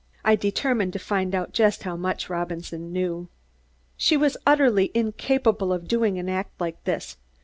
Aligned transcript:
I 0.25 0.35
determined 0.35 0.93
to 0.93 0.97
find 0.97 1.35
out 1.35 1.53
just 1.53 1.83
how 1.83 1.95
much 1.95 2.27
Robinson 2.27 2.91
knew. 2.91 3.27
"She 3.97 4.17
was 4.17 4.35
utterly 4.47 4.89
incapable 4.95 5.71
of 5.71 5.87
doing 5.87 6.17
an 6.17 6.27
act 6.27 6.59
like 6.59 6.83
this. 6.85 7.17